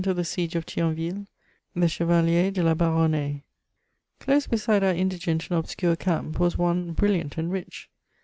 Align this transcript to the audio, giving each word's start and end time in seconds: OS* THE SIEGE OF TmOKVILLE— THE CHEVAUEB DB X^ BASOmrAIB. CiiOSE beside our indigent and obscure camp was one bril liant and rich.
OS* 0.03 0.15
THE 0.15 0.23
SIEGE 0.25 0.55
OF 0.55 0.65
TmOKVILLE— 0.65 1.27
THE 1.75 1.87
CHEVAUEB 1.87 2.53
DB 2.53 2.53
X^ 2.55 2.75
BASOmrAIB. 2.75 3.41
CiiOSE 4.19 4.49
beside 4.49 4.83
our 4.83 4.93
indigent 4.95 5.47
and 5.51 5.59
obscure 5.59 5.95
camp 5.95 6.39
was 6.39 6.57
one 6.57 6.95
bril 6.95 7.09
liant 7.21 7.37
and 7.37 7.51
rich. 7.51 7.87